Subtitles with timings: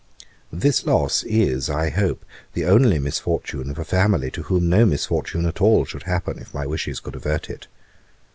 [0.51, 5.45] 'This loss is, I hope, the only misfortune of a family to whom no misfortune
[5.45, 7.67] at all should happen, if my wishes could avert it.